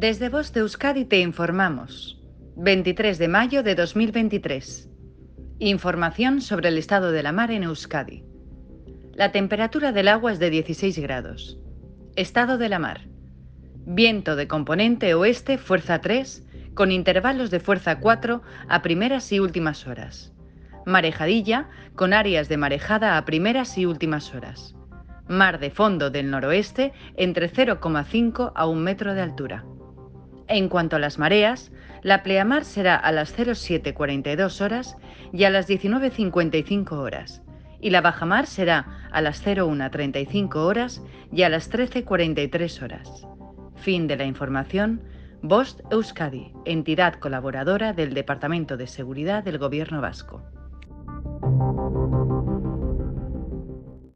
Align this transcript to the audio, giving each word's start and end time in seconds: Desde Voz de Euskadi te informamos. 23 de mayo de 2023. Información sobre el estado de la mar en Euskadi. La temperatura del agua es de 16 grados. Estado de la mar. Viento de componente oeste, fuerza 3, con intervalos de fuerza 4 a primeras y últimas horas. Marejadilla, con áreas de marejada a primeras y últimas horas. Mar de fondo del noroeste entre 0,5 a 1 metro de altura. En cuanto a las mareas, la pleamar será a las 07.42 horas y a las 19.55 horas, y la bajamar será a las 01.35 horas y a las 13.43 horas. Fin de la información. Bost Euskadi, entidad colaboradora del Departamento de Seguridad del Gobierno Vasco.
Desde 0.00 0.30
Voz 0.30 0.54
de 0.54 0.60
Euskadi 0.60 1.04
te 1.04 1.20
informamos. 1.20 2.18
23 2.56 3.18
de 3.18 3.28
mayo 3.28 3.62
de 3.62 3.74
2023. 3.74 4.88
Información 5.58 6.40
sobre 6.40 6.70
el 6.70 6.78
estado 6.78 7.12
de 7.12 7.22
la 7.22 7.32
mar 7.32 7.50
en 7.50 7.64
Euskadi. 7.64 8.24
La 9.12 9.30
temperatura 9.30 9.92
del 9.92 10.08
agua 10.08 10.32
es 10.32 10.38
de 10.38 10.48
16 10.48 10.98
grados. 11.00 11.58
Estado 12.16 12.56
de 12.56 12.70
la 12.70 12.78
mar. 12.78 13.08
Viento 13.84 14.36
de 14.36 14.48
componente 14.48 15.12
oeste, 15.12 15.58
fuerza 15.58 16.00
3, 16.00 16.46
con 16.72 16.92
intervalos 16.92 17.50
de 17.50 17.60
fuerza 17.60 18.00
4 18.00 18.40
a 18.70 18.80
primeras 18.80 19.30
y 19.32 19.38
últimas 19.38 19.86
horas. 19.86 20.32
Marejadilla, 20.86 21.68
con 21.94 22.14
áreas 22.14 22.48
de 22.48 22.56
marejada 22.56 23.18
a 23.18 23.26
primeras 23.26 23.76
y 23.76 23.84
últimas 23.84 24.34
horas. 24.34 24.74
Mar 25.28 25.60
de 25.60 25.70
fondo 25.70 26.08
del 26.08 26.30
noroeste 26.30 26.94
entre 27.18 27.52
0,5 27.52 28.52
a 28.54 28.66
1 28.66 28.80
metro 28.80 29.12
de 29.12 29.20
altura. 29.20 29.66
En 30.50 30.68
cuanto 30.68 30.96
a 30.96 30.98
las 30.98 31.16
mareas, 31.16 31.70
la 32.02 32.24
pleamar 32.24 32.64
será 32.64 32.96
a 32.96 33.12
las 33.12 33.38
07.42 33.38 34.60
horas 34.60 34.96
y 35.32 35.44
a 35.44 35.50
las 35.50 35.68
19.55 35.68 36.90
horas, 36.90 37.40
y 37.80 37.90
la 37.90 38.00
bajamar 38.00 38.48
será 38.48 39.08
a 39.12 39.20
las 39.20 39.46
01.35 39.46 40.56
horas 40.56 41.04
y 41.32 41.42
a 41.44 41.48
las 41.48 41.70
13.43 41.70 42.82
horas. 42.82 43.28
Fin 43.76 44.08
de 44.08 44.16
la 44.16 44.24
información. 44.24 45.00
Bost 45.40 45.82
Euskadi, 45.92 46.52
entidad 46.64 47.14
colaboradora 47.14 47.92
del 47.92 48.12
Departamento 48.12 48.76
de 48.76 48.88
Seguridad 48.88 49.44
del 49.44 49.58
Gobierno 49.58 50.00
Vasco. 50.00 50.42